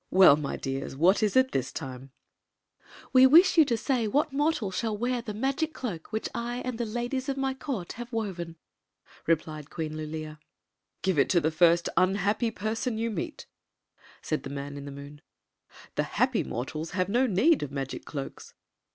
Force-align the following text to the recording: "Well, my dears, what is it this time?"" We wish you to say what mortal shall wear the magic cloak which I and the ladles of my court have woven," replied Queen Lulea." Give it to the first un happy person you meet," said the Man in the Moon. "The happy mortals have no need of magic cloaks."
"Well, 0.10 0.36
my 0.36 0.56
dears, 0.56 0.96
what 0.96 1.22
is 1.22 1.36
it 1.36 1.52
this 1.52 1.70
time?"" 1.70 2.12
We 3.12 3.26
wish 3.26 3.58
you 3.58 3.66
to 3.66 3.76
say 3.76 4.08
what 4.08 4.32
mortal 4.32 4.70
shall 4.70 4.96
wear 4.96 5.20
the 5.20 5.34
magic 5.34 5.74
cloak 5.74 6.10
which 6.12 6.30
I 6.34 6.62
and 6.64 6.78
the 6.78 6.86
ladles 6.86 7.28
of 7.28 7.36
my 7.36 7.52
court 7.52 7.92
have 8.00 8.10
woven," 8.10 8.56
replied 9.26 9.68
Queen 9.68 9.92
Lulea." 9.94 10.38
Give 11.02 11.18
it 11.18 11.28
to 11.28 11.42
the 11.42 11.50
first 11.50 11.90
un 11.94 12.14
happy 12.14 12.50
person 12.50 12.96
you 12.96 13.10
meet," 13.10 13.44
said 14.22 14.44
the 14.44 14.48
Man 14.48 14.78
in 14.78 14.86
the 14.86 14.92
Moon. 14.92 15.20
"The 15.96 16.04
happy 16.04 16.42
mortals 16.42 16.92
have 16.92 17.10
no 17.10 17.26
need 17.26 17.62
of 17.62 17.70
magic 17.70 18.06
cloaks." 18.06 18.54